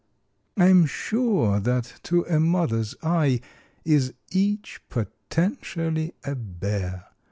[0.57, 3.39] I'm sure that to a mother's eye
[3.85, 7.09] Is each potentially a bear.